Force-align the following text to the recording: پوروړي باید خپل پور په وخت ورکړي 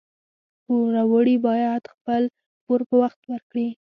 پوروړي 0.65 1.35
باید 1.47 1.81
خپل 1.93 2.21
پور 2.65 2.79
په 2.89 2.95
وخت 3.01 3.19
ورکړي 3.31 3.67